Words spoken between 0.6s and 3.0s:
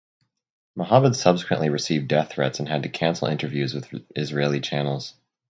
Mohamed subsequently received death threats and had to